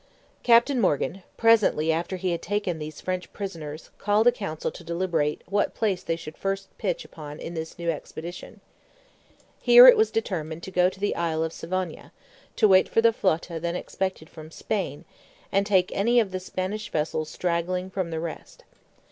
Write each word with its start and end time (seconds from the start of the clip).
Captain 0.41 0.81
Morgan, 0.81 1.21
presently 1.37 1.91
after 1.91 2.17
he 2.17 2.31
had 2.31 2.41
taken 2.41 2.79
these 2.79 2.99
French 2.99 3.31
prisoners, 3.33 3.91
called 3.99 4.25
a 4.25 4.31
council 4.31 4.71
to 4.71 4.83
deliberate 4.83 5.43
what 5.45 5.75
place 5.75 6.01
they 6.01 6.15
should 6.15 6.35
first 6.35 6.75
pitch 6.79 7.05
upon 7.05 7.37
in 7.39 7.53
this 7.53 7.77
new 7.77 7.91
expedition. 7.91 8.61
Here 9.61 9.85
it 9.85 9.95
was 9.95 10.09
determined 10.09 10.63
to 10.63 10.71
go 10.71 10.89
to 10.89 10.99
the 10.99 11.15
isle 11.15 11.43
of 11.43 11.53
Savona, 11.53 12.11
to 12.55 12.67
wait 12.67 12.89
for 12.89 13.01
the 13.03 13.13
flota 13.13 13.61
then 13.61 13.75
expected 13.75 14.27
from 14.27 14.49
Spain, 14.49 15.05
and 15.51 15.67
take 15.67 15.91
any 15.93 16.19
of 16.19 16.31
the 16.31 16.39
Spanish 16.39 16.89
vessels 16.89 17.29
straggling 17.29 17.91
from 17.91 18.09
the 18.09 18.19
rest. 18.19 18.63